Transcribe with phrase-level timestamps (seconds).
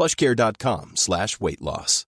[0.00, 2.06] plushcare.com slash weight loss.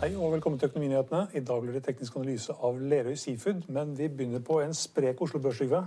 [0.00, 1.26] Hei og velkommen til Økonominyhetene.
[1.34, 5.22] I dag blir det teknisk analyse av Lerøy Seafood, men vi begynner på en sprek
[5.24, 5.80] Oslo Børs, Trygve.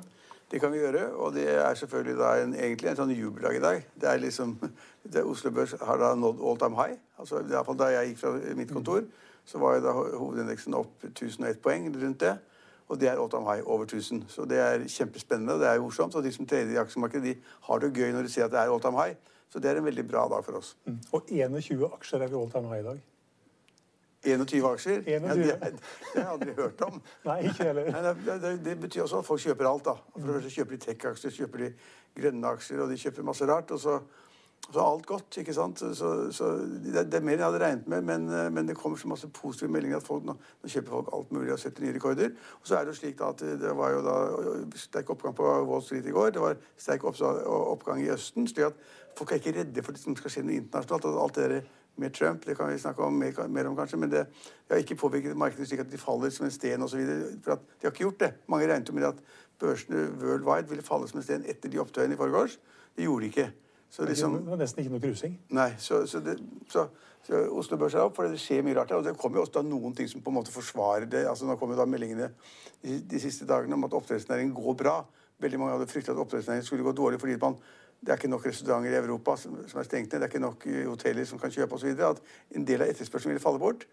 [0.52, 3.62] Det kan vi gjøre, og det er selvfølgelig da en, egentlig en sånn jubeldag i
[3.62, 3.86] dag.
[4.02, 4.56] Det er liksom,
[5.14, 6.98] det Oslo Børs har da nådd all time high.
[7.22, 9.06] Altså, fall Da jeg gikk fra mitt kontor,
[9.46, 12.34] så var jo da hovedindeksen opp 1001 poeng rundt det.
[12.94, 14.26] Og det er all time high over 1000.
[14.30, 16.16] Så det er kjempespennende og det er jo morsomt.
[16.16, 18.62] Og de som trener i aksjemarkedet, de har det gøy når de ser at det
[18.62, 19.18] er all time high.
[19.50, 20.76] Så det er en veldig bra dag for oss.
[20.86, 21.02] Mm.
[21.14, 23.02] Og 21 aksjer er vi all time high i dag.
[24.24, 25.02] 21 aksjer?
[25.06, 25.12] 21.
[25.12, 25.82] Ja, det, det,
[26.14, 27.02] har jeg aldri hørt om.
[27.28, 27.90] Nei, ikke heller.
[27.92, 29.86] Nei, det, det, det, betyr også at folk kjøper alt.
[29.90, 29.96] da.
[30.16, 31.72] For det første kjøper de tech-aksjer, kjøper de
[32.22, 33.74] grønne aksjer, og de kjøper masse rart.
[33.76, 33.98] og så
[34.72, 35.38] så alt godt.
[35.38, 35.80] ikke sant?
[35.80, 38.98] Så, så det, det, er mer enn jeg hadde regnet med, men, men, det kommer
[38.98, 41.94] så masse positive meldinger at folk, nå, nå, kjøper folk alt mulig og setter nye
[41.98, 42.34] rekorder.
[42.62, 44.18] Og så er det jo slik da at det var jo da
[44.80, 46.34] sterk oppgang på Wall Street i går.
[46.36, 48.48] Det var sterk oppgang i Østen.
[48.48, 48.84] slik at
[49.18, 51.10] folk er ikke redde for det som skal skje noe internasjonalt.
[51.12, 53.98] at alt det der med Trump, det kan vi snakke om mer, mer om kanskje,
[53.98, 57.04] men det, det, har ikke påvirket markedet slik at de faller som en sten osv.
[57.44, 58.32] For at de har ikke gjort det.
[58.48, 59.20] Mange regnet jo med at
[59.62, 62.58] børsene worldwide ville falle som en sten etter de opptøyene i forgårs.
[62.98, 63.52] Det gjorde de ikke.
[63.94, 65.34] Så liksom, det var nesten ikke noe krusing?
[65.54, 65.68] Nei.
[65.78, 66.40] Så, så, det,
[66.72, 66.88] så,
[67.28, 69.04] så, Oslo Børs er opp, for det skjer mye rart her.
[69.04, 71.28] Og det kommer jo også da noen ting som på en måte forsvarer det.
[71.30, 72.32] altså Nå kommer jo da meldingene
[72.82, 74.96] de, de siste dagene om at oppdrettsnæringen går bra.
[75.46, 77.60] Veldig mange hadde fryktet at oppdrettsnæringen skulle gå dårlig fordi man
[78.04, 80.20] det er ikke nok restauranter i Europa som, som er stengt ned.
[80.20, 81.94] Det er ikke nok eh, hoteller som kan kjøpe osv.
[82.04, 82.20] At
[82.58, 83.86] en del av etterspørselen vil falle bort.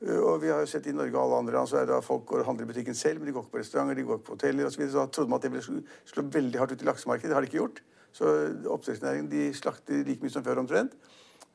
[0.00, 1.94] Eh, og vi har jo sett i Norge og alle andre land så er det
[1.94, 4.06] at folk går og handler i butikken selv, men de går ikke på restauranter, de
[4.08, 4.80] går ikke på hoteller osv.
[4.80, 7.30] Så, så da trodde man at det ville slå veldig hardt ut i laksemarkedet.
[7.30, 7.84] Det har de ikke gjort.
[8.16, 8.32] Så
[8.72, 10.96] oppdrettsnæringen de slakter like mye som før omtrent.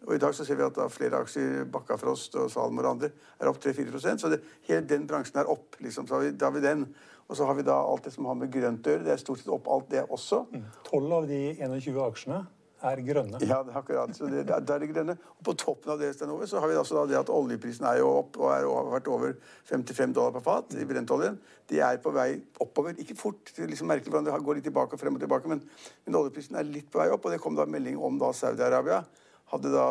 [0.08, 3.12] Og i dag så ser vi at da flere aksjer, Bakkafrost og Salmor og andre,
[3.38, 4.40] er opp 3-4% Så det,
[4.70, 5.78] hele den bransjen er opp.
[5.80, 6.08] liksom.
[6.10, 6.88] Så har vi, da har vi den.
[7.28, 9.06] Og så har vi da alt det som har med grønt å gjøre.
[9.06, 10.46] Det er stort sett opp alt det også.
[10.52, 10.66] Mm.
[10.90, 12.42] Tolv av de 21 aksjene
[12.90, 13.40] er grønne.
[13.46, 14.14] Ja, det er akkurat.
[14.16, 15.16] Så det, det er det grønne.
[15.38, 18.10] Og på toppen av det over, så har vi altså det at oljeprisen er jo
[18.22, 19.34] opp og har vært over
[19.70, 21.40] 55 dollar per fat i brentoljen.
[21.70, 22.30] De er på vei
[22.64, 22.98] oppover.
[23.02, 23.54] Ikke fort.
[23.56, 25.64] Det er liksom merkelig hvordan det går litt tilbake og frem og tilbake, men,
[26.06, 27.26] men oljeprisen er litt på vei opp.
[27.26, 29.04] Og det kom da melding om da Saudi-Arabia
[29.52, 29.88] hadde da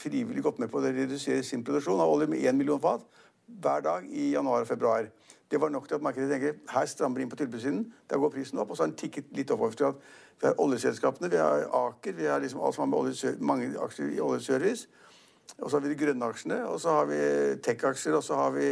[0.00, 3.04] frivillig gått med på å redusere sin produksjon av olje med 1 million fat
[3.62, 5.08] hver dag i januar og februar.
[5.52, 7.84] Det var nok til at markedet tenker her strammer inn på tilbudssiden.
[8.10, 8.70] Der går prisen opp.
[8.70, 9.94] Og så har den tikket litt oppover til at
[10.40, 14.14] vi har oljeselskapene, vi har Aker, vi har liksom alt som har med mange aksjer
[14.16, 14.88] i oljeservice.
[15.58, 17.18] Og så har vi de grønne aksjene, og så har vi
[17.62, 18.66] tech-aksjer, og så har vi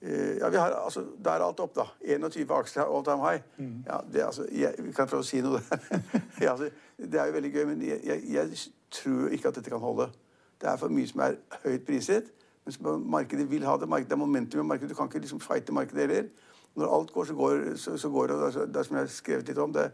[0.00, 1.84] eh, ja, vi har, altså, Der er alt opp, da.
[2.00, 3.42] 21 aksjer all time high.
[3.58, 3.84] Mm.
[3.86, 6.00] Ja, det, altså, jeg, vi kan prøve å si noe der.
[6.40, 9.70] ja, altså, det er jo veldig gøy, men jeg, jeg, jeg, tror ikke at dette
[9.70, 10.08] kan holde.
[10.60, 12.32] Det er for mye som er høyt priset.
[12.66, 13.88] Men markedet vil ha det.
[13.88, 14.90] Markedet er momentum i markedet.
[14.90, 16.28] Du kan ikke liksom fighte markedet heller.
[16.76, 18.40] Når alt går, så går, så, så går det.
[18.44, 19.86] Altså, det er som jeg har skrevet litt om det.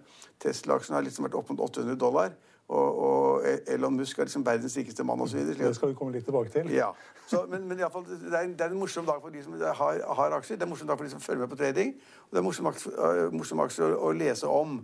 [0.43, 2.33] Tesla-aksjen har liksom vært opp mot 800 dollar.
[2.72, 5.43] Og, og Elon Musk er liksom verdens rikeste mann osv.
[5.59, 6.71] Det skal vi komme litt tilbake til.
[6.72, 6.88] Ja.
[7.27, 9.34] Så, men, men i alle fall, det, er en, det er en morsom dag for
[9.34, 10.56] de som har, har, aksjer.
[10.56, 11.94] Det er en morsom dag for de som følger med på trading.
[12.25, 14.78] Og det er en morsom, uh, morsom aksje å, å, lese om.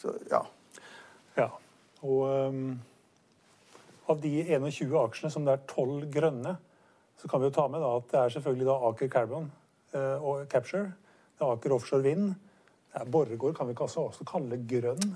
[0.00, 0.44] Så, ja.
[1.38, 1.48] ja.
[2.06, 2.22] Og
[2.54, 2.62] um,
[4.08, 6.56] av de 21 aksjene som det er 12 grønne,
[7.20, 9.52] så kan vi jo ta med at det er selvfølgelig da Aker Carbon
[9.94, 10.92] eh, og Capture.
[11.34, 12.34] Det er Aker Offshore Vind.
[12.94, 15.14] Det er Borregaard kan vi ikke også kalle grønn.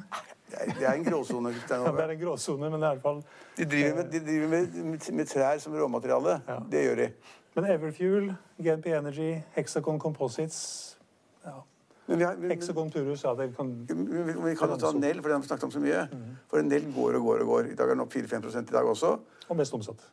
[0.49, 1.53] Det er, en gråsone.
[1.71, 3.19] ja, det er en gråsone, men i hvert fall
[3.59, 6.41] De driver med, de driver med, med, trær som råmateriale.
[6.49, 6.59] Ja.
[6.73, 7.09] Det gjør de.
[7.55, 10.99] Men Everfuel, GNP Energy, Hexacon Composites
[11.45, 11.65] ja.
[12.06, 15.21] Men vi har, vi, Hexagon Turus, ja, det kan Vi, vi kan jo ta Nell,
[15.21, 16.06] for det har vi snakket om så mye.
[16.12, 16.31] Mm.
[16.49, 17.73] For Nell går og går og går.
[17.73, 19.11] I dag er den opp 4-5 i dag også.
[19.49, 20.06] Og mest omsatt.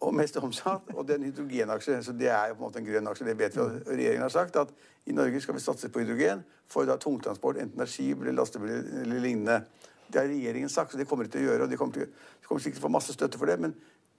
[0.00, 0.90] Og mest omsatt.
[0.94, 2.02] Og det er en hydrogenaksje.
[2.02, 3.26] Så det er jo på en måte en grønn aksje.
[3.26, 3.62] Det vet vi.
[3.62, 4.74] at regjeringen har sagt at
[5.06, 8.36] i Norge skal vi satse på hydrogen for da tungtransport, enten det er skip eller
[8.38, 8.70] lastebil
[9.02, 9.62] eller lignende.
[10.12, 11.66] Det har regjeringen sagt, så det kommer de til å gjøre.
[11.66, 12.06] Og de kommer, til,
[12.40, 13.58] de kommer sikkert til å få masse støtte for det.
[13.60, 13.74] men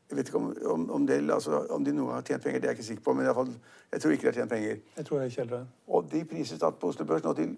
[0.10, 2.60] jeg vet ikke om, om, om, det, altså, om, de noen gang har tjent penger,
[2.62, 3.14] det er jeg ikke sikker på.
[3.18, 3.54] Men i alle fall,
[3.94, 4.82] jeg tror ikke de har tjent penger.
[4.98, 5.64] Jeg tror jeg kjeller.
[5.88, 7.56] Og de prises da på Oslo Børs nå til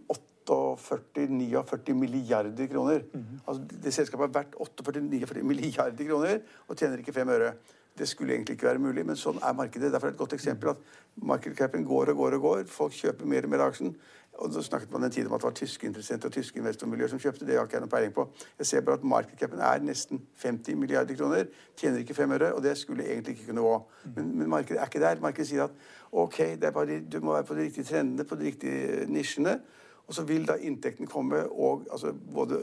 [0.48, 3.02] 48-49 milliarder kroner.
[3.14, 3.42] Mm -hmm.
[3.48, 7.54] altså, det selskapet har vært 48-49 milliarder kroner og tjener ikke fem øre.
[7.98, 9.92] Det skulle egentlig ikke være mulig, men sånn er markedet.
[9.94, 10.82] Derfor er det et godt eksempel at
[11.16, 12.64] markedscapen går og går og går.
[12.68, 13.96] Folk kjøper mer og mer aksjen.
[14.36, 17.14] Og så snakket man en tid om at det var tyske interessenter og tyske investormiljøer
[17.14, 17.46] som kjøpte.
[17.48, 18.26] Det har ikke jeg noe peiling på.
[18.60, 21.48] Jeg ser bare at markedscapen er nesten 50 milliarder kroner.
[21.80, 23.78] Tjener ikke fem øre, og det skulle egentlig ikke kunne gå.
[24.16, 25.22] Men, men, markedet er ikke der.
[25.24, 25.80] Markedet sier at
[26.12, 26.42] ok,
[26.74, 29.60] bare, du må være på de riktige trendene, på de riktige nisjene.
[30.08, 32.60] Og så vil da inntekten komme, og altså både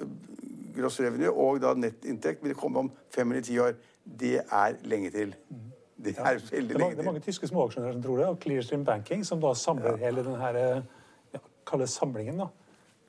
[0.76, 3.72] gross revenue og da nettinntekt vil komme om fem eller ti år.
[4.04, 5.34] Det er lenge til.
[6.04, 6.96] Det er veldig lenge til.
[6.96, 10.06] Det er mange tyske småaksjonærer som tror det, og Clearstream Banking, som da samler ja.
[10.06, 10.82] hele denne
[11.34, 12.46] ja, kalles samlingen, da,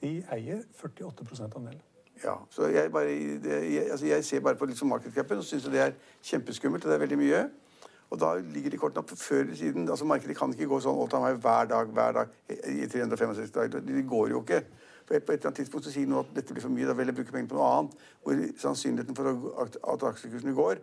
[0.01, 1.81] de eier 48% andel.
[2.24, 3.10] Ja, så jeg, bare,
[3.44, 5.92] det, jeg, altså jeg, ser bare på liksom markedscapen og syns det er
[6.24, 6.86] kjempeskummelt.
[6.86, 7.44] og Det er veldig mye.
[8.13, 9.89] Og da ligger de kortene opp før eller siden.
[9.89, 12.36] altså Markedet kan ikke gå sånn all time hver dag hver dag
[12.69, 13.81] i 365 dager.
[13.81, 14.62] De går jo ikke.
[15.21, 17.12] På et eller annet tidspunkt så sier noen at dette blir for mye, da vil
[17.12, 18.04] jeg bruke pengene på noe annet.
[18.24, 19.30] Hvor sannsynligheten for
[19.94, 20.81] at aksjekursene går,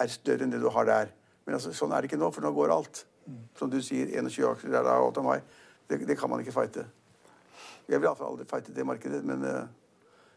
[0.00, 1.12] er større enn det du har der.
[1.46, 3.02] Men altså, sånn er det ikke nå, for nå går alt.
[3.58, 5.58] Som du sier, 21 aksjer er da all time high.
[5.86, 6.86] Det, det kan man ikke fighte.
[7.86, 9.66] Jeg vil iallfall aldri fighte det markedet, men uh,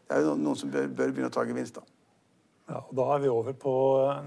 [0.06, 1.96] det er jo noen som bør, bør begynne å ta gevinst, da.
[2.70, 3.72] Ja, og Da er vi over på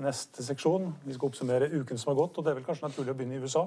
[0.01, 0.89] neste seksjon.
[1.05, 2.37] Vi skal oppsummere uken som har gått.
[2.37, 3.63] og Det er vel kanskje naturlig å begynne i USA?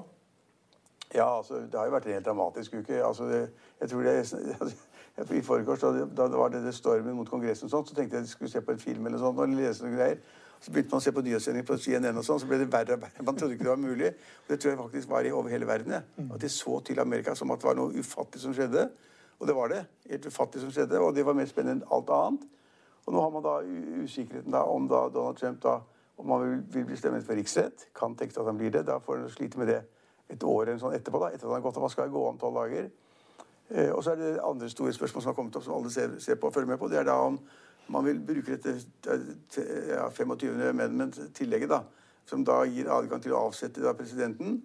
[1.15, 2.99] Ja, altså, det har jo vært en helt dramatisk uke.
[3.01, 3.39] Altså, det,
[3.81, 4.13] jeg tror det,
[5.17, 8.19] I forgårs, da, da det var det, det stormen mot Kongressen, og sånt, så tenkte
[8.19, 10.19] jeg at jeg skulle se på en film eller sånt, og lese noen greier.
[10.61, 12.97] Så begynte man å se på nyhetssending på CNN, og sånn, så ble det verre
[12.97, 13.25] og verre.
[13.25, 14.11] Man trodde ikke det var mulig.
[14.43, 15.93] Og det tror jeg faktisk var i over hele verden.
[15.97, 16.27] Ja.
[16.33, 18.87] At de så til Amerika som at det var noe ufattelig som skjedde.
[19.37, 19.83] Og det var det.
[20.09, 21.01] Helt ufattelig som skjedde.
[21.01, 22.47] Og det var mer spennende enn alt annet.
[23.05, 23.59] Og nå har man da
[24.01, 25.77] usikkerheten da, om da Donald Trump da,
[26.17, 27.85] om han vil, vil bli stemmet for riksrett.
[27.95, 28.87] Kan tenkes at han blir det.
[28.89, 29.83] Da får han slite med det
[30.33, 31.21] et år eller sånn etterpå.
[31.21, 31.85] da, etter at han har gått av.
[31.85, 32.89] Hva skal gå om tolv dager?
[33.69, 36.15] Eh, og så er det andre store spørsmål som har kommet opp, som alle ser,
[36.19, 36.87] ser på og følger med på.
[36.87, 37.39] Det er da om
[37.89, 40.61] man vil bruke dette ja, 25.
[40.69, 41.81] amendment-tillegget, da,
[42.25, 44.61] som da gir adgang til å avsette da, presidenten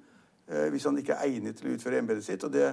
[0.49, 2.45] eh, hvis han ikke er egnet til å utføre embetet sitt.
[2.45, 2.73] og det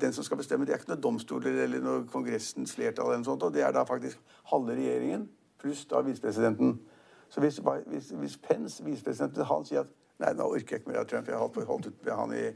[0.00, 3.06] den som skal bestemme, det er ikke noen domstoler eller noe Kongressens flertall.
[3.06, 5.28] eller noe sånt, og Det er da faktisk halve regjeringen
[5.58, 6.80] pluss da visepresidenten.
[7.28, 9.86] Så hvis, hvis, hvis Pence, visepresidenten, han sier at
[10.18, 11.28] Nei, nå orker jeg ikke mer av Trump.
[11.30, 12.46] Jeg har holdt, ut med han i,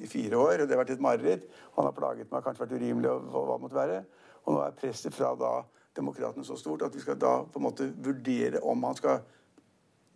[0.00, 1.42] i, fire år, og det har vært et mareritt.
[1.76, 3.98] Han har plaget meg, kanskje vært urimelig, og hva det måtte være.
[4.46, 5.50] Og nå er presset fra da
[5.96, 9.20] demokratene så stort at vi skal da på en måte vurdere om han skal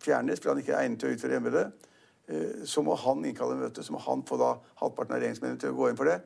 [0.01, 1.91] fjernes, for han ikke er egnet til å utføre embetet.
[2.25, 3.85] Eh, så må han innkalle møte.
[3.85, 6.19] Så må han få da halvparten av regjeringsmennene til å gå inn for det.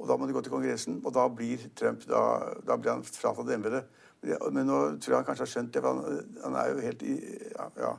[0.00, 2.22] Og da må de gå til Kongressen, og da blir Trump da,
[2.64, 4.00] da blir han fratatt embetet.
[4.22, 7.02] Men nå tror jeg han kanskje har skjønt det, for han, han er jo helt
[7.02, 7.14] i
[7.56, 7.64] Ja.
[7.76, 7.94] ja.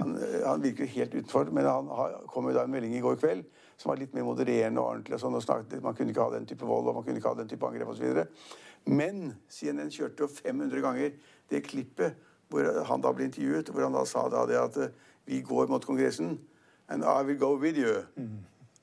[0.00, 0.14] Han,
[0.46, 1.50] han, virker jo helt utenfor.
[1.52, 3.44] Men han har, kom jo da en melding i går kveld
[3.80, 5.16] som var litt mer modererende og ordentlig.
[5.16, 7.32] og sånn, og snakket, Man kunne ikke ha den type vold og man kunne ikke
[7.32, 8.24] ha den type angrep osv.
[8.88, 11.12] Men CNN kjørte jo 500 ganger
[11.50, 12.16] det klippet
[12.50, 14.94] hvor han da ble intervjuet, hvor han da sa da det at eh,
[15.28, 16.38] vi går mot Kongressen.
[16.88, 18.02] And I will go with you.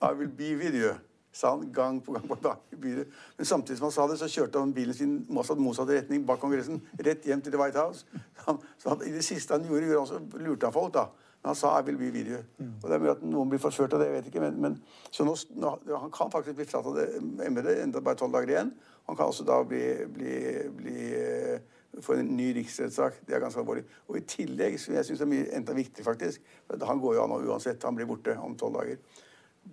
[0.01, 0.93] I will be with you.
[1.37, 2.25] Sa han gang på gang.
[2.27, 3.13] på dag i byret.
[3.37, 6.41] Men samtidig som han sa det, så kjørte han bilen sin motsatt, motsatt retning bak
[6.41, 6.81] Kongressen.
[6.97, 8.05] Rett hjem til The White House.
[8.47, 10.93] Han, så han, I det siste han gjorde, gjorde han også, lurte han folk.
[10.93, 11.05] da.
[11.41, 12.43] Men han sa 'I will be with you'.
[12.57, 12.73] Mm.
[12.83, 14.39] Og Det er mulig at noen blir forført av det, jeg vet ikke.
[14.39, 18.49] Men, men så nå, nå, han kan faktisk bli fratatt embetet, enda bare tolv dager
[18.49, 18.73] igjen.
[19.07, 20.33] Han kan også da bli, bli,
[20.77, 20.97] bli
[21.97, 23.21] få for en ny riksrettssak.
[23.27, 23.85] Det er ganske alvorlig.
[24.07, 26.41] Og i tillegg, som jeg syns er mye enda viktigere, faktisk
[26.87, 27.83] Han går jo an uansett.
[27.83, 28.97] Han blir borte om tolv dager.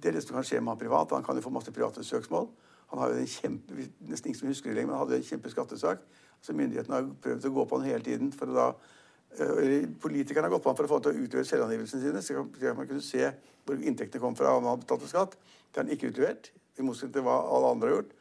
[0.01, 1.13] Det er det som kan skje med han privat.
[1.15, 2.51] Han kan jo få masse private søksmål.
[2.93, 5.29] Han har jo en kjempe, nesten ingen som husker det lenger, men han hadde en
[5.31, 6.05] kjempeskattesak.
[6.45, 8.69] Så myndighetene har prøvd å gå på han hele tiden for å da
[9.35, 12.21] eller Politikerne har gått på han for å få han til å utlevere selvangivelsene sine.
[12.23, 13.33] Så kan man kunne se
[13.67, 15.35] hvor inntektene kom fra om han betalte skatt.
[15.35, 18.13] Det har han ikke utlevert, i motsetning til hva alle andre har gjort.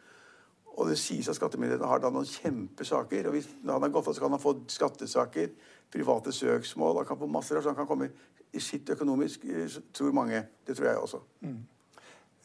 [0.74, 3.27] Og det sies at skattemyndighetene har da noen kjempesaker.
[3.27, 5.51] og hvis han har gått av, så kan han få skattesaker,
[5.94, 8.10] private søksmål Han kan få masse så han kan komme
[8.53, 10.44] i sitt økonomisk, eh, tror mange.
[10.65, 11.20] Det tror jeg også.
[11.42, 11.62] Mm.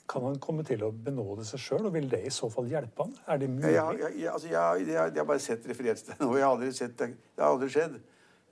[0.09, 3.05] Kan han komme til å benåde seg sjøl, og vil det i så fall hjelpe
[3.05, 3.17] han?
[3.29, 3.73] Er det mulig?
[3.75, 6.39] Ja, ja, ja, altså, jeg, jeg, jeg, har bare sett referert til noe.
[6.39, 7.11] Jeg har aldri sett det.
[7.37, 7.99] Det har aldri skjedd.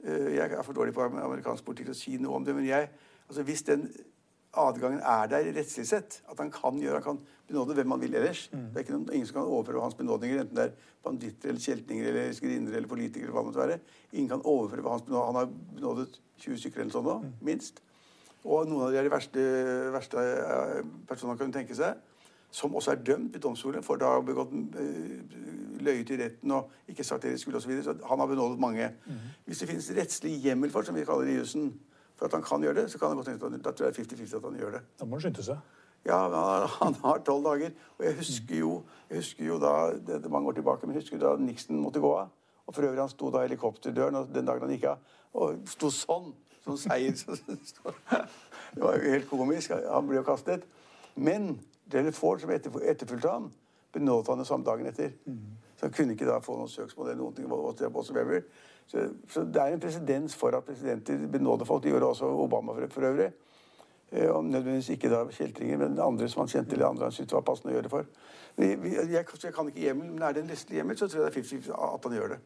[0.05, 2.57] Eh, jeg er for dårlig på amerikansk politikk til å si noe om det.
[2.57, 2.91] Men jeg,
[3.29, 3.89] altså, hvis den
[4.59, 6.21] adgangen er der rettslig sett.
[6.31, 8.47] At han kan gjøre, han kan benåde hvem han vil ellers.
[8.53, 8.69] Mm.
[8.71, 11.63] Det er ikke noen, ingen som kan overføre hans benådninger, enten det er banditter eller
[11.63, 13.29] kjeltninger eller skrinner eller politikere.
[13.29, 13.79] eller hva det måtte være.
[14.13, 15.27] Ingen kan overføre hans benådninger.
[15.27, 17.33] Han har benådet 20 stykker eller sånn nå, mm.
[17.51, 17.83] minst.
[18.47, 19.47] Og noen av de er de verste,
[19.95, 21.99] verste eh, personene han kan tenke seg.
[22.55, 25.17] Som også er dømt ved domstolen for da å ha begått eh,
[25.87, 27.67] løyet i retten og ikke sagt det de skulle osv.
[27.67, 27.97] Så, videre.
[27.97, 28.91] så han har benådet mange.
[29.47, 31.73] Hvis det finnes rettslig hjemmel for, som vi kaller det i jussen,
[32.17, 34.37] for at han kan gjøre det, så kan det godt hende at det er 50-50
[34.37, 34.81] at han gjør det.
[35.01, 35.59] Da må han skynde seg.
[36.07, 36.19] Ja,
[36.81, 37.71] han, har tolv dager.
[37.99, 38.73] Og jeg husker jo,
[39.11, 42.01] jeg husker jo da det er mange år tilbake, men jeg husker da Nixon måtte
[42.01, 42.33] gå av.
[42.67, 45.69] Og for øvrig, han sto da i helikopterdøren og den dagen han gikk av, og
[45.71, 46.33] sto sånn.
[46.65, 47.15] Sånn seier.
[48.77, 49.71] Det var jo helt komisk.
[49.87, 50.65] Han ble jo kastet.
[51.15, 51.53] Men
[51.93, 53.47] Jared Ford, som etterf- etterfulgte han,
[53.95, 55.13] benådet han det samme dagen etter.
[55.77, 57.47] Så han kunne ikke da få noen søksmål eller noen ting.
[58.87, 61.83] Så, så det er en presedens for at presidenter benåder folk.
[61.83, 63.33] Det gjorde også Obama for, for øvrig.
[64.11, 67.35] Eh, Om nødvendigvis ikke da kjeltringer, men andre som han kjente eller andre han syntes
[67.35, 68.11] var passende å gjøre det for.
[68.57, 71.25] Vi, vi, jeg, jeg kan ikke hjemmel, men er det en rettslig hjemmel, så tror
[71.25, 72.39] jeg det er 50 at han gjør det.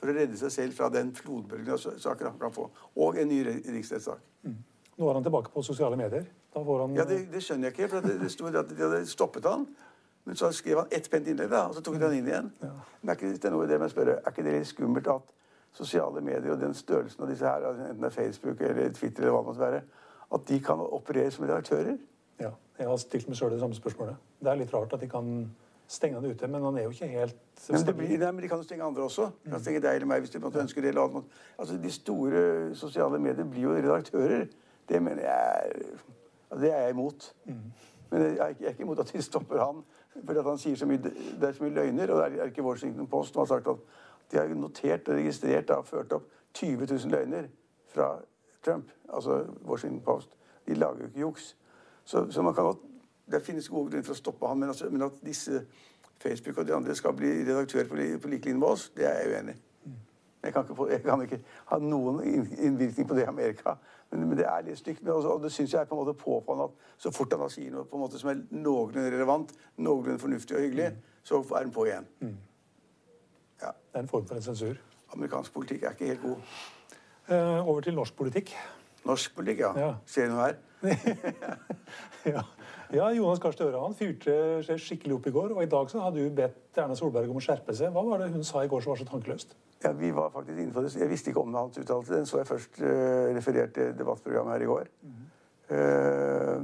[0.00, 2.68] For å redde seg selv fra den flodbølgen av saker han kan få.
[2.96, 4.22] Og en ny riksrettssak.
[4.46, 4.56] Mm.
[4.96, 6.24] Nå er han tilbake på sosiale medier.
[6.54, 8.78] Da får han Ja, det, det skjønner jeg ikke, for det, det sto at de
[8.78, 9.66] hadde stoppet han.
[10.24, 12.50] Men så skrev han ett pent innlegg, da, og så tok de han inn igjen.
[12.62, 15.08] Men er ikke det er noe det med å spørre, er ikke det litt skummelt
[15.10, 15.32] at
[15.72, 19.32] sosiale medier og den størrelsen av disse her, enten det er Facebook eller Twitter eller
[19.32, 19.82] hva det måtte være,
[20.34, 21.96] at de kan operere som redaktører?
[22.40, 24.16] Ja, jeg har stilt meg sjøl det samme spørsmålet.
[24.40, 25.28] Det er litt rart at de kan
[25.92, 27.36] stenge han ute, men han er jo ikke helt
[27.68, 29.28] Men, det blir, nei, men de kan jo stenge andre også.
[29.44, 30.88] De kan stenge deg eller meg hvis de måtte ønske det.
[30.88, 31.24] eller annet.
[31.58, 32.42] Altså, De store
[32.74, 34.46] sosiale medier blir jo redaktører.
[34.88, 35.90] Det mener jeg er,
[36.50, 37.34] altså, Det er jeg imot.
[38.10, 39.84] Men jeg er, ikke, jeg er ikke imot at de stopper han.
[40.24, 42.10] Fordi at han sier så mye, Det er så mye løgner.
[42.10, 43.76] Og det er ikke Washington Post som har sagt at
[44.32, 47.48] de har notert og registrert og ført opp 20 000 løgner
[47.94, 48.14] fra
[48.64, 48.90] Trump.
[49.12, 50.36] Altså Washington Post.
[50.68, 51.56] De lager jo ikke juks.
[52.04, 52.74] Så, så man kan
[53.32, 55.62] Det finnes gode grunner for å stoppe han, men, altså, men at disse
[56.20, 59.20] Facebook og de andre skal bli redaktører på, på like linje med oss, det er
[59.22, 59.60] jeg uenig i.
[60.42, 61.38] Jeg kan, ikke jeg kan ikke
[61.70, 62.18] ha noen
[62.58, 63.76] innvirkning på det i Amerika.
[64.10, 65.02] Men, men det er litt stygt.
[65.02, 67.50] Men også, og det syns jeg er på en måte påfallende at så fort han
[67.50, 70.88] sier noe på en måte som er noenlunde relevant, noenlunde fornuftig og hyggelig,
[71.22, 72.08] så er han på igjen.
[73.62, 73.72] Ja.
[73.92, 74.78] Det er en form for en sensur.
[75.12, 76.36] Amerikansk politikk er ikke helt god.
[77.28, 78.54] Eh, over til norsk politikk.
[79.06, 79.72] Norsk politikk, ja.
[79.78, 79.94] Ja.
[80.06, 80.60] Ser du noe her?
[82.34, 82.42] ja.
[82.92, 84.34] ja, Jonas Gahr Støre han fyrte
[84.66, 85.54] seg skikkelig opp i går.
[85.56, 87.92] Og i dag så hadde du bedt Erna Solberg om å skjerpe seg.
[87.94, 89.54] Hva var det hun sa i går som var så tankeløst?
[89.82, 90.94] Ja, vi var faktisk innenfor det.
[90.98, 92.14] Jeg visste ikke om hans uttalelse.
[92.14, 94.90] Den så jeg først uh, referert til debattprogrammet her i går.
[95.72, 96.58] Eh,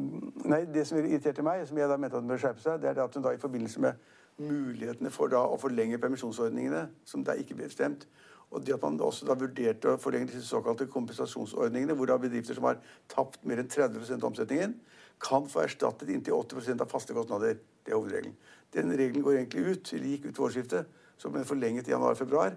[0.44, 2.90] nei, Det som irriterte meg, som jeg da mente at hun bør skjerpe seg, det
[2.90, 3.92] er det at hun da i forbindelse med
[4.38, 8.06] mulighetene for da å forlenge permisjonsordningene, som da ikke ble bestemt,
[8.48, 12.56] og det at man også da vurderte å forlenge disse såkalte kompensasjonsordningene, hvor da bedrifter
[12.56, 12.78] som har
[13.10, 14.78] tapt mer enn 30 av omsetningen,
[15.20, 17.58] kan få erstattet inntil 80% av faste kostnader.
[17.84, 18.36] Det er hovedregelen.
[18.72, 22.56] Den regelen går egentlig ut, eller gikk ut ved årsskiftet, som ble forlenget i januar-februar.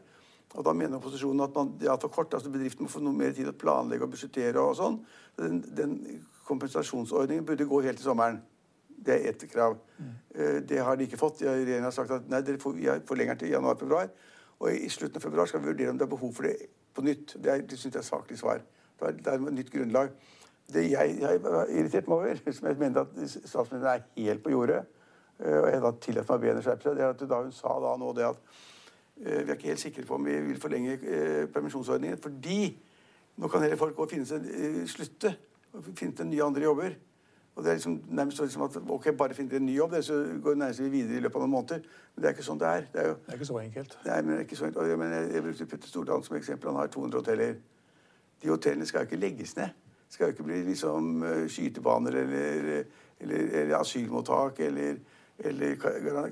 [0.52, 2.34] Og da mener opposisjonen at man, er for kort.
[2.34, 5.00] altså Bedriften må få noe mer tid å planlegge og budsjettere og sånn.
[5.40, 5.98] Den, den
[6.48, 8.42] kompensasjonsordningen burde gå helt til sommeren.
[9.02, 9.78] Det er ett krav.
[10.36, 11.42] Eh, Det har de ikke fått.
[11.42, 14.12] Regjeringen har sagt at nei, dere får, vi forlenger til januar-februar.
[14.62, 16.56] Og i slutten av februar skal vi vurdere om det er behov for det
[16.94, 17.36] på nytt.
[17.42, 18.62] Det, det synes jeg er saklig svar.
[19.00, 20.12] Det er, det er et nytt grunnlag.
[20.72, 24.54] Det jeg, jeg var irritert meg over, som jeg mente at statsministeren er helt på
[24.54, 24.84] jordet,
[25.40, 27.42] eh, og jeg da tillatt meg å be henne skjerpe seg, det er at da
[27.42, 28.40] hun sa da nå det at
[29.26, 31.00] eh, vi er ikke helt sikre på om vi vil forlenge
[31.54, 32.60] permisjonsordningen, fordi
[33.42, 34.46] nå kan heller folk gå og finne seg
[34.92, 35.34] slutte
[35.74, 36.96] og finne seg nye andre jobber.
[37.56, 40.14] Og det er liksom, nærmest liksom at ok, bare dere en ny jobb, det, så
[40.44, 41.82] går næringslivet videre i løpet av noen måneder.
[42.16, 42.86] Men det er ikke sånn det er.
[42.94, 43.98] Det er jo, Det er ikke så enkelt.
[44.06, 45.00] Nei, men det er ikke så enkelt.
[45.00, 46.70] Men jeg, jeg brukte Petter Stordalen som eksempel.
[46.72, 47.56] Han har 200 hoteller.
[48.44, 49.76] De hotellene skal jo ikke legges ned.
[50.08, 52.72] Det skal jo ikke bli liksom eh, skytebaner eller,
[53.20, 54.96] eller, eller asylmottak eller,
[55.40, 55.76] eller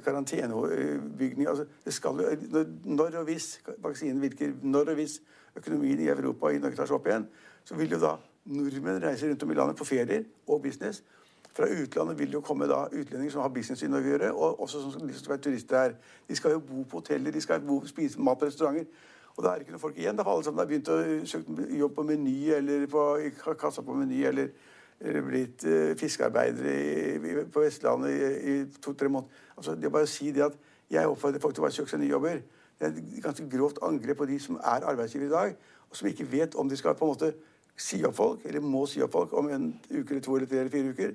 [0.05, 1.47] karantenebygning.
[1.47, 5.21] Altså, det skal jo, når, når og hvis vaksinen virker, når og hvis
[5.55, 7.27] økonomien i Europa og i Norge tar seg opp igjen,
[7.63, 8.15] så vil jo da
[8.45, 11.03] nordmenn reiser rundt om i landet på ferier og business.
[11.53, 14.31] Fra utlandet vil det jo komme da utlendinger som har business i Norge å gjøre,
[14.33, 15.95] og også som skal være turister her.
[16.27, 18.85] De skal jo bo på hoteller, de skal bo, spise mat på restauranter.
[19.35, 20.17] Og da er det ikke noen folk igjen.
[20.17, 23.03] Da har alle sammen begynt å søke jobb på Meny eller på,
[23.59, 24.49] kassa på Meny eller,
[24.99, 29.45] eller blitt uh, fiskearbeidere på Vestlandet i, i to-tre måneder.
[29.55, 30.57] Altså, det er bare å si det at
[30.91, 32.41] jeg oppfordrer folk til å bare søke seg nye jobber.
[32.79, 35.55] Det er et ganske grovt angrep på de som er arbeidsgivere i dag,
[35.89, 37.31] og som ikke vet om de skal på en måte
[37.79, 40.59] si opp folk, eller må si opp folk om en uke eller to eller tre
[40.63, 41.13] eller fire uker.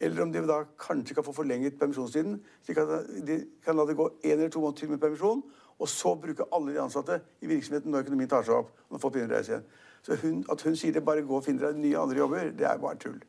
[0.00, 3.96] Eller om de da kanskje kan få forlenget permisjonstiden, slik at de kan la det
[3.98, 5.42] gå en eller to måneder til med permisjon,
[5.78, 8.70] og så bruke alle de ansatte i virksomheten når økonomien tar seg opp.
[8.90, 9.66] når folk begynner å reise igjen.
[10.02, 12.66] Så hun, At hun sier det bare gå og finn deg nye andre jobber, det
[12.66, 13.20] er bare tull.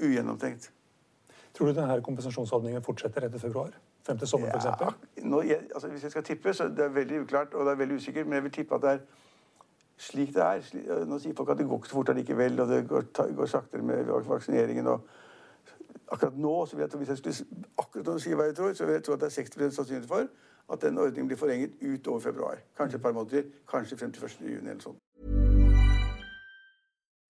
[0.00, 0.70] Ugjennomtenkt.
[1.54, 3.70] Tror du denne kompensasjonsordningen fortsetter etter februar?
[4.02, 5.72] Frem til sommeren, Ja, f.eks.?
[5.74, 8.26] altså, hvis jeg skal tippe, så det er veldig uklart og det er veldig usikkert,
[8.26, 9.00] men jeg vil tippe at det er
[10.00, 10.60] slik det er.
[10.64, 13.50] Slik, nå sier folk at det går ikke så fort allikevel, og det går, går
[13.50, 14.86] saktere med vaksineringen.
[14.86, 15.00] og
[16.12, 18.84] akkurat nå, så vil jeg Hvis jeg skulle akkurat nå si hva jeg tror, så
[18.84, 20.26] vil jeg tro at det er 60 sannsynlighet for
[20.72, 22.56] at den ordningen blir forlenget utover februar.
[22.78, 24.40] Kanskje et par måneder, kanskje frem til 1.
[24.40, 24.98] juni eller sånt.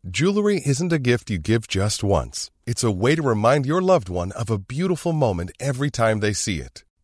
[0.05, 2.51] Jewelry isn't a gift you give just once.
[2.67, 6.33] It's a way to remind your loved one of a beautiful moment every time they
[6.33, 6.85] see it.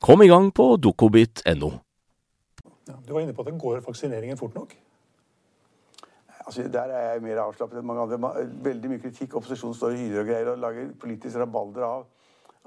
[0.00, 1.70] Kom i gang på dokobit.no.
[2.86, 4.76] Ja, du var inne på at det går vaksineringen fort nok?
[6.46, 8.44] Altså, der er jeg mer avslappet enn mange andre.
[8.64, 9.34] Veldig mye kritikk.
[9.36, 12.06] Opposisjonen står i hyler og greier og lager politisk rabalder av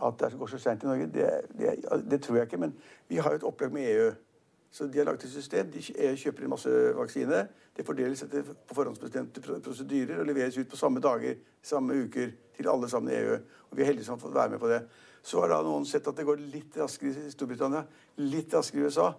[0.08, 1.08] at det går så seint i Norge.
[1.14, 1.72] Det, det,
[2.12, 2.60] det, tror jeg ikke.
[2.62, 2.76] Men
[3.08, 4.12] vi har jo et opplegg med EU.
[4.72, 5.72] Så de har lagt et system.
[5.72, 7.46] De EU kjøper inn masse vaksine.
[7.78, 12.70] Det fordeles etter på forhåndsbestemte prosedyrer og leveres ut på samme dager, samme uker, til
[12.70, 13.39] alle sammen i EU.
[13.72, 14.82] Og vi er heldige som har fått være med på det.
[15.23, 17.84] Så har da noen sett at det går litt raskere i Storbritannia,
[18.25, 19.12] litt raskere i USA.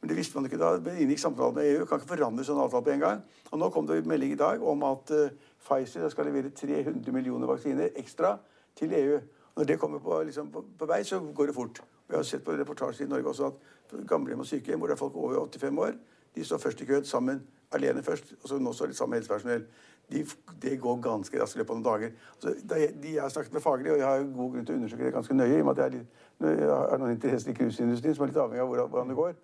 [0.00, 1.86] Men det visste man ikke da det inngikk samtale med EU.
[1.88, 3.24] Kan ikke forandre sånn avtale på en gang.
[3.50, 5.32] Og nå kom det en melding i dag om at uh,
[5.64, 8.36] Pfizer skal levere 300 millioner vaksiner ekstra
[8.78, 9.18] til EU.
[9.58, 11.82] Når det kommer på, liksom, på, på, vei, så går det fort.
[12.06, 15.00] Vi har sett på reportasjer i Norge også at gamlehjem og sykehjem hvor det er
[15.02, 15.98] folk over 85 år,
[16.34, 19.18] de står først i køen sammen alene først, og så nå står de sammen med
[19.18, 19.66] helsepersonell
[20.12, 20.26] de,
[20.62, 22.12] det går ganske raskt i løpet av noen dager.
[22.34, 22.54] Altså,
[23.02, 25.12] de jeg har snakket med faglig, og jeg har god grunn til å undersøke det
[25.12, 28.24] ganske nøye, i og med at jeg, litt, jeg har noen interesser i cruiseindustrien som
[28.24, 29.36] er litt avhengig av hvordan, det går.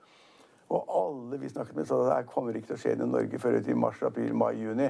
[0.75, 3.15] Og alle vi snakket med, sa at det kommer ikke til å skje noe i
[3.19, 4.89] Norge før i mars, april, mai, juni.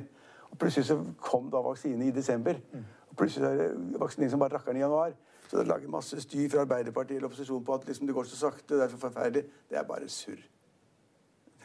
[0.52, 2.62] Og plutselig så kom da vaksine i desember.
[3.10, 5.18] Og plutselig er det vaksinering som bare rakkeren i januar.
[5.50, 8.44] Så det lager masse styr fra Arbeiderpartiet eller opposisjonen på at liksom, det går så
[8.46, 9.48] sakte, det er så forferdelig.
[9.70, 10.53] Det er bare surr.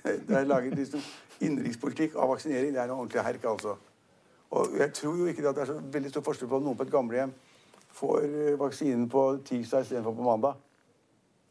[0.04, 1.04] Det er laget liksom,
[1.42, 2.74] innenrikspolitikk av vaksinering.
[2.74, 3.76] Det er noe ordentlig herk, altså.
[4.50, 6.78] Og jeg tror jo ikke at det er så veldig stor forskjell på om noen
[6.78, 7.34] på et gamlehjem
[8.00, 10.54] får eh, vaksinen på tirsdag istedenfor på mandag.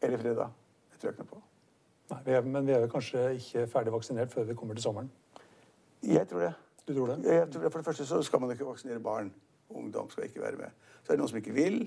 [0.00, 0.48] Eller fredag.
[0.92, 1.42] Det tror jeg ikke noe på.
[2.08, 4.82] Nei, vi er, Men vi er jo kanskje ikke ferdig vaksinert før vi kommer til
[4.82, 5.11] sommeren?
[6.02, 6.52] Jeg tror det.
[6.88, 7.18] Du tror det?
[7.26, 7.72] Jeg tror det.
[7.72, 9.32] For det første så skal man ikke vaksinere barn.
[9.68, 10.87] Ungdom skal ikke være med.
[11.02, 11.82] Så er det noen som ikke vil.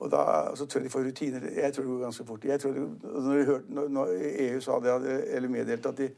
[0.00, 0.24] Og da
[0.56, 1.46] så tror jeg de får rutiner.
[1.62, 2.44] Jeg tror det går ganske fort.
[2.44, 4.12] Jeg tror det, når, hørte, når, når
[4.46, 6.08] EU sa det, eller meddelte at de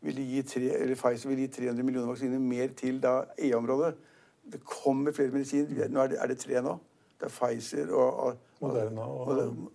[0.00, 3.94] ville gi tre, eller Pfizer vil gi 300 millioner vaksiner mer til da EU-området.
[4.52, 5.88] Det kommer flere medisiner.
[5.88, 6.78] Nå er det, er det, tre nå.
[7.20, 9.70] Det er Pfizer og, og Moderna og, og,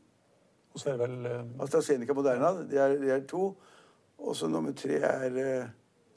[0.74, 2.50] og så er det vel uh, AstraZeneca Moderna.
[2.72, 3.56] Det er, det er to.
[4.18, 5.70] Og så nummer tre er uh,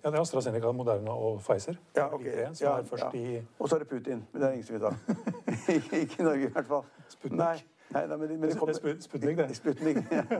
[0.04, 1.74] ja, det er AstraZeneca, Moderna og Pfizer.
[1.96, 2.22] Ja, ok.
[2.22, 2.76] Tre, ja,
[3.14, 3.42] ja.
[3.58, 4.24] Og så er det Putin.
[4.32, 4.94] Men det er ingen som vil ta.
[6.02, 6.84] ikke i Norge, i hvert fall.
[7.08, 7.38] Sputnik.
[7.38, 7.54] Nei,
[7.94, 9.00] nei, nei men, men det kommer...
[9.00, 9.56] Sputnik, det.
[9.62, 10.24] Sputnik, ja.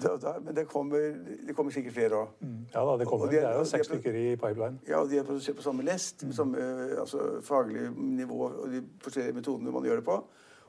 [0.00, 0.98] Da, da, men det kommer,
[1.46, 2.28] det kommer, sikkert flere òg.
[2.40, 2.60] Mm.
[2.72, 3.26] Ja da, det kommer.
[3.28, 4.78] De er, det er jo seks stykker i pipeline.
[4.88, 6.68] Ja, og de er produsert på samme lest, med samme
[7.02, 10.16] altså, faglig nivå og de forskjellige metodene man gjør det på.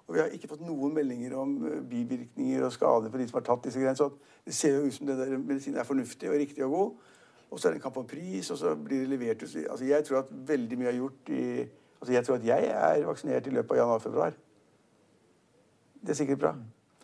[0.08, 3.38] Og vi har ikke fått noen meldinger om eh, bivirkninger og skader på de som
[3.40, 3.96] har tatt disse greiene.
[3.96, 4.10] Så
[4.44, 7.06] det ser jo ut som den der medisinen er fornuftig og riktig og god.
[7.52, 10.04] Og så er det en kamp om pris, og så blir det levert Altså, jeg
[10.08, 11.46] tror at veldig mye er gjort i
[12.02, 14.34] Altså, jeg tror at jeg er vaksinert i løpet av januar-februar.
[16.02, 16.56] Det er sikkert bra.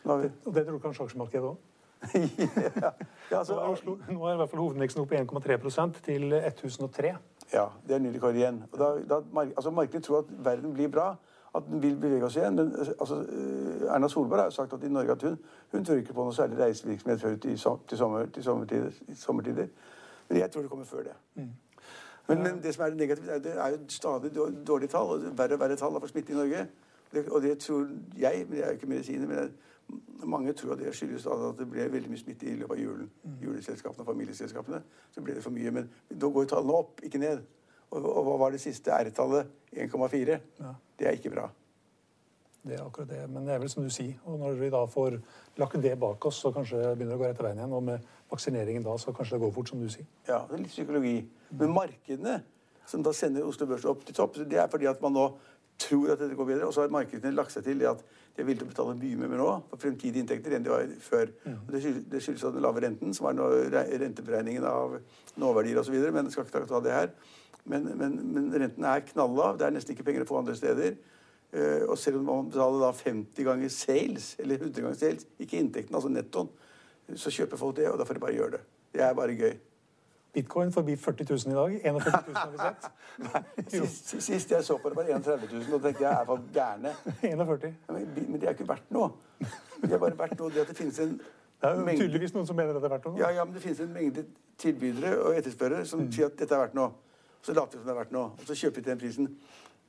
[0.06, 1.58] Og det tror du kanskje aksjemarkedet òg?
[2.82, 2.92] ja.
[3.32, 3.56] ja altså,
[3.86, 7.14] nå, er nå, er i hvert fall hovedindeksen opp 1,3% til 1003.
[7.54, 8.64] Ja, det er ny rekord igjen.
[8.72, 11.16] Og da, da, altså, markedet tror at verden blir bra,
[11.56, 12.56] at den vil bevege oss igjen.
[12.56, 15.38] Men altså, eh, Erna Solberg har sagt at i Norge at hun,
[15.72, 19.68] hun tror ikke på noe særlig reisevirksomhet før til, sommer, til sommertider, sommertider,
[20.30, 21.14] Men jeg tror det kommer før det.
[21.36, 21.54] Mm.
[22.28, 24.32] Men, men det som er negativt, er, det er jo stadig
[24.68, 25.14] dårlige tall.
[25.16, 26.68] og Verre og verre tall for smitte i Norge.
[27.14, 27.88] Det, og det tror
[28.20, 29.52] jeg, men jeg er jo ikke medisiner, men jeg,
[30.24, 33.12] mange tror at det skyldes at det ble veldig mye smitte i løpet av julen.
[33.44, 34.82] Juleselskapene og familieselskapene.
[35.16, 35.72] Så ble det for mye.
[35.72, 37.46] Men da går tallene opp, ikke ned.
[37.92, 39.48] Og, og hva var det siste R-tallet?
[39.72, 40.40] 1,4.
[41.00, 41.48] Det er ikke bra.
[42.68, 43.22] Det er akkurat det.
[43.32, 44.16] Men det er vel som du sier.
[44.28, 45.18] Og når vi da får
[45.62, 47.74] lagt det bak oss, så kanskje det begynner å gå rett veien igjen.
[47.78, 50.08] Og med vaksineringen da, så kanskje det går fort, som du sier.
[50.28, 51.16] Ja, det er litt psykologi.
[51.52, 52.40] Men markedene,
[52.88, 55.28] som da sender Oslo Børs opp til topp, det er fordi at man nå
[55.78, 56.68] tror at dette går bedre.
[56.68, 58.00] Og så har markedene lagt seg til det at
[58.38, 60.88] de er villige til å betale mye mer nå for fremtidige inntekter enn de var
[61.02, 61.32] før.
[61.54, 61.82] Og det
[62.24, 64.96] skyldes, den lave renten, som er nå re- renteberegningen av
[65.42, 65.94] nåverdier osv.
[66.14, 67.12] Men jeg skal ikke ta det her.
[67.68, 69.58] Men, men, men renten er knallav.
[69.60, 70.98] Det er nesten ikke penger å få andre steder.
[71.54, 75.58] Eh, og selv om man betaler da 50 ganger sales, eller 100 ganger sales, ikke
[75.62, 76.50] inntekten, altså nettoen,
[77.16, 78.62] så kjøper folk det, og da får de bare gjøre det.
[78.94, 79.54] Det er bare gøy.
[80.34, 81.78] Bitcoin forbi 40 000 i dag.
[81.86, 82.92] 41 000 har vi sett.
[83.72, 86.44] Sist, sist- sist jeg så på det, var 31 000, og tenkte jeg er for
[86.54, 86.92] gærne.
[87.24, 87.74] 41.
[87.88, 89.08] Ja, Men, men det er ikke verdt noe.
[89.82, 92.46] Det er bare verdt noe det at det finnes en Det er mengde tydeligvis noen
[92.46, 93.18] som mener at det er verdt noe.
[93.18, 94.26] ja, ja, men det finnes en mengde
[94.62, 96.92] tilbydere og etterspørrere som sier at dette er verdt noe.
[97.42, 99.32] Så later vi som det er verdt noe, og så kjøper vi til den prisen.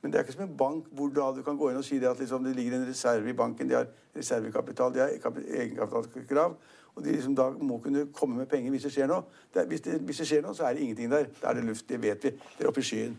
[0.01, 1.99] Men det er ikke som en bank hvor da du kan gå inn og si
[1.99, 3.67] det at liksom det ligger en reserve i banken.
[3.69, 6.55] De har reservekapital, de har kapi- egenkapitalkrav.
[6.95, 9.21] Og de liksom da må kunne komme med penger hvis det skjer noe.
[9.53, 11.27] Det er, hvis, det, hvis det skjer noe, så er det ingenting der.
[11.41, 11.85] Da er det luft.
[11.89, 12.29] Det vet vi.
[12.57, 13.13] Det er oppe i skyen.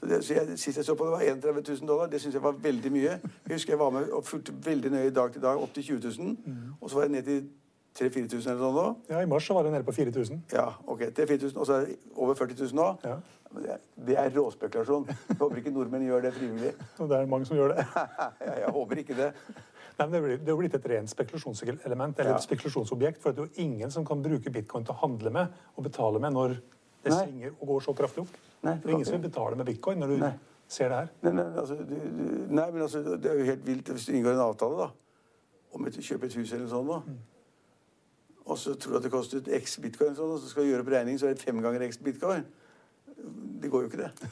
[0.00, 2.06] Så, det, så jeg, Sist jeg så på det, var 31 000 dollar.
[2.12, 3.14] Det syns jeg var veldig mye.
[3.46, 6.12] Jeg husker jeg var med og fulgte veldig nøye dag til dag opp til 20
[6.18, 6.36] 000.
[6.80, 7.48] Og så var jeg ned til
[7.98, 8.84] 3000-4000 eller sånn nå.
[9.12, 10.42] Ja, I mars så var det nede på 4000.
[10.52, 11.02] Ja, ok.
[11.16, 12.86] 3000, og så er det over 40 000 nå.
[13.04, 13.16] Ja.
[13.52, 15.04] Det er, råspekulasjon.
[15.28, 16.72] Jeg håper ikke nordmenn gjør det frivillig.
[17.02, 17.84] Og det er mange som gjør det.
[18.62, 19.30] Jeg håper ikke det.
[19.98, 22.36] Nei, det er jo blitt et rent spekulasjonselement, eller Ja.
[22.38, 23.20] et spekulasjonsobjekt.
[23.22, 26.22] For det er jo ingen som kan bruke bitcoin til å handle med og betale
[26.22, 26.54] med når
[27.02, 27.18] det Nei.
[27.26, 28.32] svinger og går så kraftig opp.
[28.62, 30.32] Nei, det er ingen som vil betale med bitcoin når du Nei.
[30.70, 31.12] ser det her.
[31.26, 34.14] Nei, men, altså, du, du, nei, men altså, det er jo helt vilt hvis du
[34.16, 34.88] inngår en avtale da,
[35.76, 36.88] om å kjøpe et hus eller noe sånt.
[36.88, 37.18] Da.
[38.42, 40.82] Og så tror du at det koster x bitcoin, sånn, og så skal du gjøre
[40.86, 42.46] opp regning så er det fem ganger x bitcoin.
[43.62, 44.30] Det går jo ikke, det.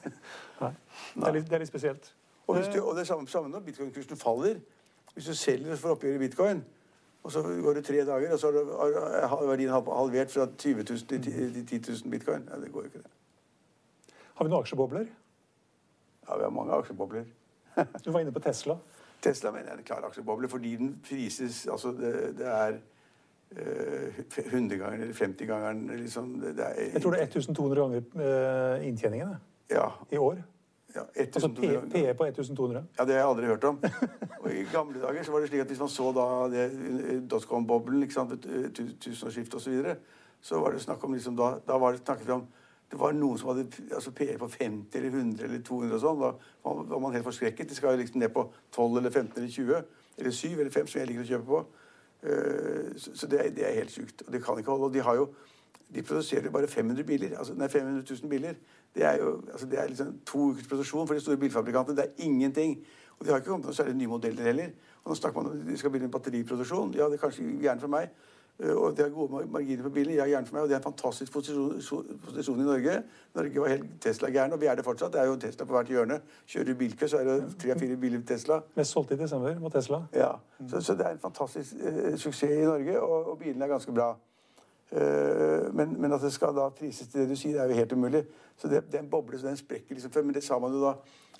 [0.62, 0.72] Nei.
[1.14, 2.12] Det, er litt, det er litt spesielt.
[2.46, 4.60] Og, du, og det er samme, samme når bitcoin-kursen faller.
[5.14, 6.62] Hvis du selger for oppgjør i bitcoin,
[7.22, 8.50] og så går det tre dager, og så
[9.32, 12.48] har verdien halvert fra 20 000 til 10 til 10 000 bitcoin.
[12.48, 14.14] Ja, det går jo ikke, det.
[14.34, 15.10] Har vi noen aksjebobler?
[16.28, 17.24] Ja, vi har mange aksjebobler.
[18.04, 18.78] Du var inne på Tesla.
[19.22, 22.78] Tesla mener jeg er en klar aksjeboble, fordi den prises Altså, det, det er
[23.56, 24.20] eh,
[24.52, 28.88] 100 ganger eller 50 ganger liksom, det, det Jeg tror det er 1200 ganger eh,
[28.88, 29.34] inntjeningen
[29.70, 29.88] Ja.
[30.10, 30.42] i år.
[30.94, 32.84] ja Altså 1200 P- PE på 1200.
[32.98, 33.78] Ja, det har jeg aldri hørt om.
[34.40, 37.20] Og I gamle dager så var det slik at hvis man så da det eh,
[37.30, 39.96] dotcom-boblen, tusenårsskiftet osv., så, videre,
[40.42, 42.46] så var det snakk om liksom da, da var det snakket om
[42.90, 46.22] det var noen som hadde altså PE på 50 eller 100 eller 200 og sånn.
[46.24, 47.68] Da var man helt forskrekket.
[47.70, 48.42] De skal jo liksom ned på
[48.74, 49.76] 12 eller 15 eller 20
[50.18, 51.60] eller 7 eller 5, som jeg liker å kjøpe på.
[52.22, 54.22] Eh, Så, det, er, det er helt sjukt.
[54.26, 54.84] Og det kan ikke holde.
[54.84, 55.28] Og de har jo
[55.94, 57.38] de produserer jo bare 500 biler.
[57.38, 58.54] altså nei, 500 000 biler.
[58.94, 61.96] Det er jo altså det er liksom to ukers produksjon for de store bilfabrikantene.
[61.96, 62.84] Det er ingenting.
[63.18, 64.70] Og de har ikke kommet noen særlig nye modeller heller.
[65.04, 66.94] Og nå snakker man om de skal begynne med batteriproduksjon.
[66.94, 68.10] Ja, det er kanskje gjerne for meg.
[68.62, 70.14] Eh, Og det har gode marginer på bilen.
[70.14, 70.62] Jeg er gjerne for meg.
[70.62, 73.02] Og det er en fantastisk posisjon, posisjon i Norge.
[73.34, 75.12] Norge var helt Tesla-gæren, og vi er det fortsatt.
[75.12, 76.20] Det er jo Tesla på hvert hjørne.
[76.46, 78.60] Kjører du bilkø, så er det tre av fire biler Tesla.
[78.76, 80.02] Mest solgt i desember var Tesla.
[80.14, 80.32] Ja,
[80.68, 83.92] så, så det er en fantastisk eh, suksess i Norge, og, og bilene er ganske
[83.92, 84.12] bra.
[84.92, 87.80] Eh, men, men at det skal da prises til det du sier, det er jo
[87.82, 88.24] helt umulig.
[88.58, 90.26] Så det, det er en boble, så den sprekker liksom før.
[90.26, 90.94] Men det sa man jo da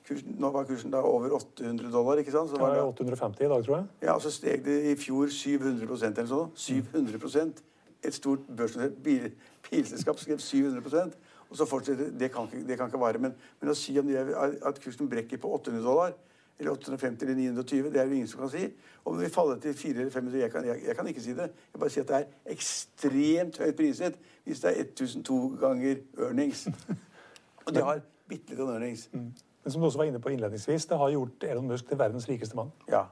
[0.06, 2.50] kursen, Nå var kursen da over 800 dollar, ikke sant?
[2.50, 3.86] Så Det var det, 850 i dag, tror jeg.
[4.02, 6.54] ja, og så steg det i fjor 700% eller sånn.
[6.56, 7.66] 700%
[8.00, 9.26] Et stort børsnotert bil,
[9.70, 11.18] bilselskap skrev 700%
[11.50, 12.30] og så fortsetter det.
[12.32, 13.18] Kan ikke, det kan ikke vare.
[13.18, 14.30] Men, men å si om de er,
[14.66, 16.14] at kursen brekker på 800 dollar
[16.60, 18.64] eller 850 eller 920, det er jo ingen som kan si.
[19.04, 21.36] Om det vil falle til 400 eller 500, jeg kan, jeg, jeg kan ikke si
[21.36, 21.50] det.
[21.72, 26.66] Jeg bare sier at det er ekstremt høyt priset hvis det er 1002 ganger earnings.
[27.66, 29.08] Og de har bitte litt earnings.
[29.12, 32.28] Men som du også var inne på innledningsvis, det har gjort Elon Musk til verdens
[32.28, 32.72] rikeste mann.
[32.88, 33.04] Ja.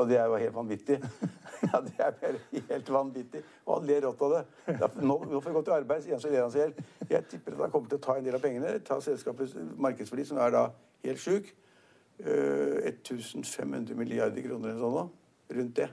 [0.00, 0.96] Og det er jo helt vanvittig.
[1.68, 2.38] ja, det er bare
[2.70, 3.42] helt vanvittig.
[3.66, 4.44] Og han ler rått av det.
[5.02, 6.92] Nå, nå får jeg gå til arbeid, sier han, så ler han seg i hjel.
[7.10, 10.24] Jeg tipper at han kommer til å ta en del av pengene, ta selskapets markedsverdi,
[10.30, 10.62] som er da
[11.04, 11.50] helt sjuk.
[12.20, 15.06] Eh, 1500 milliarder kroner eller sånn da,
[15.56, 15.86] Rundt det.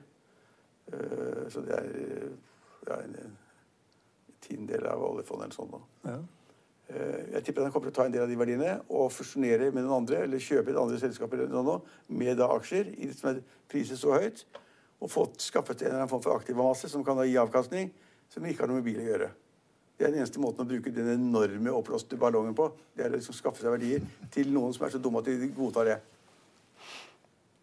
[0.91, 2.33] Eh, så det er eh,
[2.87, 3.37] ja, en, en
[4.43, 5.79] tiendedel av oljefondet eller sånn da.
[6.09, 6.17] Ja.
[6.87, 9.09] Eh, Jeg tipper at han kommer til å ta en del av de verdiene og
[9.15, 11.45] fusjonere med den andre, eller kjøpe et andre selskaper
[12.07, 14.45] med da aksjer i det som er priset så høyt,
[14.99, 17.91] og fått skaffet en eller annen form for aktiva masse som kan da gi avkastning,
[18.31, 19.31] som ikke har noe med bil å gjøre.
[19.97, 22.67] Det er den eneste måten å bruke den enorme oppblåste ballongen på.
[22.93, 25.49] Det er å liksom skaffe seg verdier til noen som er så dumme at de
[25.57, 25.95] godtar det.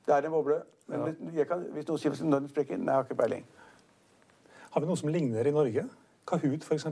[0.06, 0.60] Det er en boble.
[0.86, 3.44] Men jeg kan, hvis noen sier når den sprekker Nei, jeg har ikke peiling.
[4.74, 5.86] Har vi noe som ligner i Norge?
[6.28, 6.86] Kahoot, f.eks.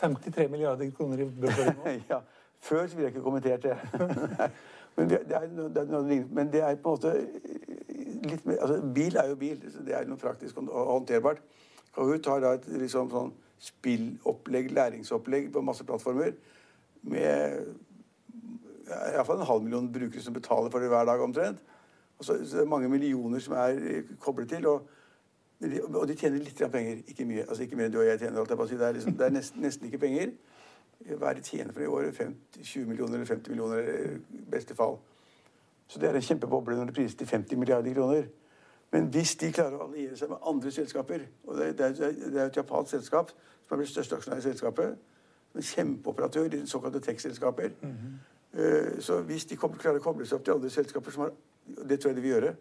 [0.00, 1.96] 53 milliarder kroner i børsverdi nå.
[2.12, 2.22] ja.
[2.62, 3.76] Før så ville jeg ikke kommentert det.
[4.96, 7.12] men, det, er, det er men det er på en måte
[8.22, 9.62] litt mer altså, Bil er jo bil.
[9.70, 11.42] så Det er noe praktisk og og håndterbart.
[11.94, 16.32] Kahoot har da et liksom sånn spillopplegg, læringsopplegg på masse plattformer
[17.02, 17.66] med
[18.92, 21.60] iallfall en halv million brukere som betaler for det hver dag omtrent.
[22.22, 24.66] Og så, så det er mange millioner som er eh, koblet til.
[24.70, 24.86] Og,
[25.94, 27.00] og de tjener litt penger.
[27.10, 27.42] Ikke mye.
[27.48, 28.46] altså ikke mer enn du og jeg tjener.
[28.46, 28.76] jeg si.
[28.78, 30.30] Det er, liksom, det er nesten, nesten ikke penger.
[31.18, 32.14] Hva er det de tjener for i året?
[32.14, 33.90] 50, 20 millioner eller 50 millioner
[34.38, 35.00] i beste fall.
[35.90, 38.28] Så det er en kjempeboble når det prises til 50 milliarder kroner.
[38.92, 42.46] Men hvis de klarer å alliere seg med andre selskaper og Det, er, det er
[42.46, 43.32] et japansk selskap
[43.66, 44.98] som er blitt største aksjonær i selskapet.
[45.56, 47.72] En kjempeoperatør i såkalte tech-selskaper.
[48.54, 51.32] Eh, Så hvis de kommer, klarer å koble seg opp til andre selskaper som har
[51.88, 52.54] Det tror jeg de vil gjøre.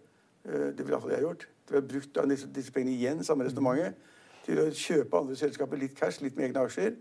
[0.45, 1.47] Eh, Det vil iallfall jeg gjort.
[1.67, 2.19] De har brukt
[2.55, 3.95] disse, pengene igjen, samme resonnementet,
[4.45, 6.95] til å kjøpe andre selskaper litt cash, litt med egne aksjer.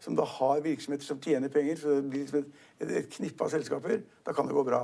[0.00, 1.76] Som da har virksomheter som tjener penger.
[1.76, 2.48] Så det blir liksom et,
[2.80, 4.02] et, et knippe av selskaper.
[4.24, 4.82] Da kan det gå bra.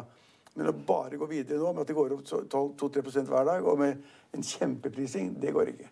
[0.55, 3.79] Men å bare gå videre nå med at det går opp 2-3% hver dag, og
[3.81, 4.03] med
[4.37, 5.89] en kjempeprising, det går ikke.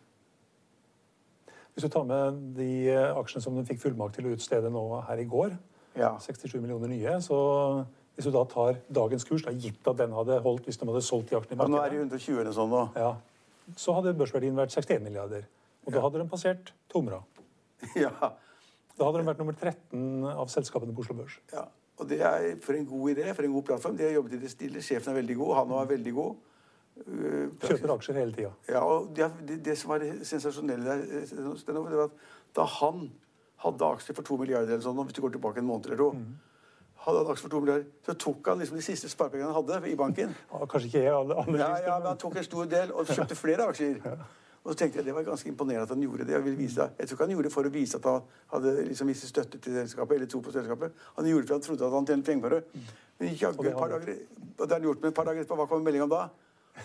[1.73, 5.23] Hvis du tar med de aksjene som du fikk fullmakt til å utstede nå her
[5.23, 5.57] i går,
[5.97, 6.13] Ja.
[6.23, 7.37] 67 millioner nye, så
[8.17, 11.03] hvis du da tar dagens kurs, da, gitt at den hadde holdt hvis de hadde
[11.07, 12.85] solgt de aksjene i Ja, nå er det markedet, 120 eller sånn nå.
[12.97, 13.11] ja,
[13.79, 15.45] så hadde børsverdien vært 61 milliarder.
[15.87, 17.23] Og da hadde den passert Tomra.
[17.97, 18.11] Ja.
[18.99, 21.39] Da hadde den vært nummer 13 av selskapene på Oslo Børs.
[21.55, 21.69] ja.
[22.01, 23.97] Og det er for en god idé, for en god plattform.
[23.97, 24.81] De har jobbet i det stille.
[24.81, 25.51] Sjefen er veldig god.
[25.59, 26.39] Han er veldig god.
[27.01, 28.53] Uh, Kjøper aksjer hele tida.
[28.73, 32.23] Ja, og det, det, det som var sensasjonelle der, eh, det var at
[32.57, 33.05] da han
[33.67, 36.09] hadde aksjer for to milliarder eller sånn, hvis du går tilbake en måned eller to,
[37.05, 39.89] hadde han aksjer for to milliarder, så tok han liksom de siste sparepengene han hadde
[39.91, 40.35] i banken.
[40.53, 43.37] Ja, kanskje ikke alle, alle Ja, ja, men- han tok en stor del og kjøpte
[43.39, 44.01] flere aksjer.
[44.61, 46.35] Og så tenkte jeg det var ganske imponerende at han gjorde det.
[46.35, 48.21] Jeg, ville vise, jeg tror ikke han gjorde det for å vise at han
[48.53, 50.93] hadde liksom vist støtte til selskapet, eller tro på selskapet.
[51.17, 52.61] Han gjorde det fordi han trodde at han tjente penger på det.
[53.21, 54.19] Men jaggu det et par dager
[54.61, 55.57] og det han gjort med et par dager etterpå.
[55.57, 56.29] Hva kom meldinga om da?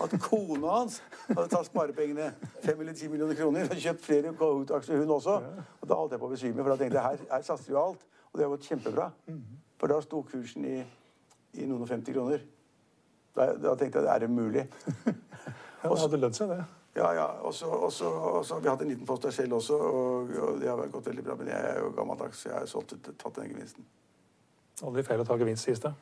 [0.00, 0.96] At kona hans
[1.28, 2.30] hadde tatt sparepengene,
[2.64, 5.36] fem eller ti millioner kroner, og kjøpt flere Kahoot-aksjer, hun også.
[5.82, 7.82] Og da holdt jeg på å besvime, for da tenkte jeg her, her satser jo
[7.84, 8.02] alt.
[8.32, 9.10] Og det har gått kjempebra.
[9.80, 10.76] For da sto kursen i,
[11.60, 12.44] i noen og 50 kroner.
[13.36, 14.66] Da, da tenkte jeg er det mulig?
[15.86, 16.64] Ja, det hadde lønt seg, det.
[16.96, 17.26] Ja, ja.
[17.46, 20.80] Og så har vi hatt en liten post der selv også, og, og det har
[20.90, 21.36] gått veldig bra.
[21.38, 23.86] Men jeg er jo gammeldags, så jeg har solgt ut, tatt den gevinsten.
[24.82, 25.92] Aldri feil å ta gevinst, sies det.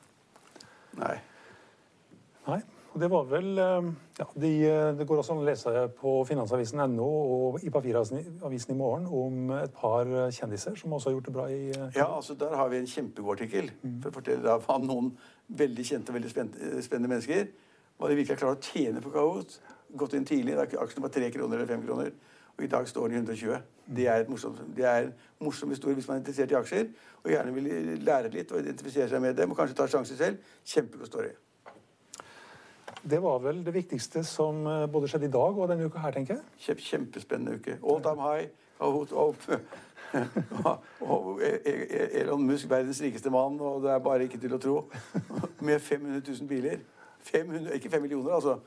[1.03, 1.19] Nei.
[2.47, 2.63] Nei.
[2.95, 3.87] Det var vel eh,
[4.21, 8.77] ja, de, eh, Det går også an å lese på finansavisen.no og i papiravisen i
[8.79, 12.37] morgen om et par kjendiser som også har gjort det bra i eh, Ja, altså
[12.39, 15.11] Der har vi en kjempegod artikkel for å fortelle deg hva noen
[15.49, 17.49] veldig kjente og veldig spennende, mennesker.
[17.99, 19.59] Hva de virkelig har klart å tjene på Kahoot.
[19.99, 20.55] Gått inn tidlig.
[20.55, 22.13] da Aksjen var tre kroner eller fem kroner.
[22.55, 23.65] Og i dag står den i 120.
[23.99, 26.87] Det er, et morsomt, det er en morsom historie hvis man er interessert i aksjer
[27.25, 30.55] og gjerne vil lære litt og identifisere seg med dem og kanskje ta sjanser selv.
[30.63, 31.35] Kjempegod story.
[33.11, 36.15] Det var vel det viktigste som eh, både skjedde i dag og denne uka her,
[36.17, 36.79] tenker jeg.
[36.89, 37.79] Kjempespennende uke.
[37.83, 38.47] All time high.
[41.43, 44.77] E- Elon Musk, verdens rikeste mann, og det er bare ikke til å tro.
[45.61, 46.79] Med 500 000 biler.
[47.25, 48.59] 500, ikke 5 millioner, altså.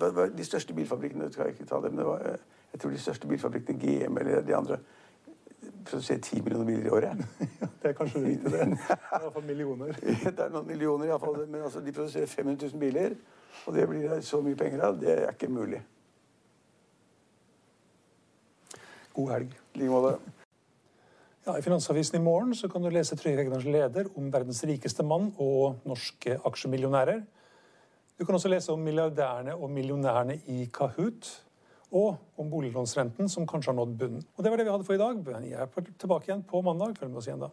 [0.00, 2.38] Det var De største bilfabrikkene skal jeg ikke ta det, men det var, eh,
[2.72, 4.78] jeg tror de største bilfabrikkene, GM eller de andre,
[5.84, 7.26] produserer 10 millioner biler i året.
[7.82, 8.78] Det er kanskje det viktige, det.
[8.78, 9.92] Det er i millioner.
[10.36, 13.14] Det er noen millioner iallfall, men altså, de produserer 500 000 biler.
[13.66, 14.98] Og det blir det så mye penger av.
[15.00, 15.80] Det er ikke mulig.
[19.16, 19.54] God helg.
[19.74, 20.18] I like måte.
[21.46, 25.04] Ja, I Finansavisen i morgen så kan du lese Trygve Hegnars leder om verdens rikeste
[25.06, 27.22] mann og norske aksjemillionærer.
[28.18, 31.28] Du kan også lese om milliardærene og millionærene i Kahoot.
[31.94, 34.24] Og om boliglånsrenten, som kanskje har nådd bunnen.
[34.36, 35.22] Og Det var det vi hadde for i dag.
[35.46, 36.98] Jeg er tilbake igjen på mandag.
[36.98, 37.52] Følg med oss igjen da.